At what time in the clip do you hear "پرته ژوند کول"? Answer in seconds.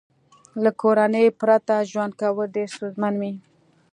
1.39-2.47